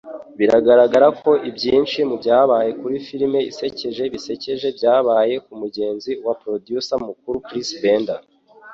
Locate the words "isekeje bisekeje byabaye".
3.51-5.33